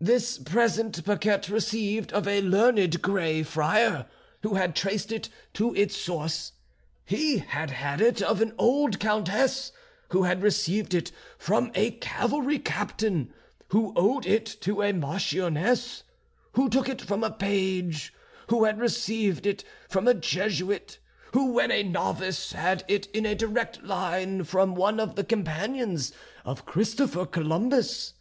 This 0.00 0.38
present 0.38 1.04
Paquette 1.04 1.50
received 1.50 2.10
of 2.14 2.26
a 2.26 2.40
learned 2.40 3.02
Grey 3.02 3.42
Friar, 3.42 4.06
who 4.42 4.54
had 4.54 4.74
traced 4.74 5.12
it 5.12 5.28
to 5.52 5.74
its 5.76 5.94
source; 5.94 6.52
he 7.04 7.36
had 7.36 7.68
had 7.70 8.00
it 8.00 8.22
of 8.22 8.40
an 8.40 8.54
old 8.56 8.98
countess, 8.98 9.72
who 10.08 10.22
had 10.22 10.40
received 10.42 10.94
it 10.94 11.12
from 11.36 11.70
a 11.74 11.90
cavalry 11.90 12.58
captain, 12.58 13.30
who 13.68 13.92
owed 13.94 14.24
it 14.24 14.46
to 14.62 14.80
a 14.80 14.94
marchioness, 14.94 16.02
who 16.52 16.70
took 16.70 16.88
it 16.88 17.02
from 17.02 17.22
a 17.22 17.30
page, 17.30 18.14
who 18.46 18.64
had 18.64 18.80
received 18.80 19.44
it 19.44 19.64
from 19.86 20.08
a 20.08 20.14
Jesuit, 20.14 20.98
who 21.34 21.52
when 21.52 21.70
a 21.70 21.82
novice 21.82 22.52
had 22.52 22.86
it 22.88 23.04
in 23.10 23.26
a 23.26 23.34
direct 23.34 23.82
line 23.84 24.44
from 24.44 24.74
one 24.74 24.98
of 24.98 25.14
the 25.14 25.24
companions 25.24 26.10
of 26.42 26.64
Christopher 26.64 27.26
Columbus. 27.26 28.14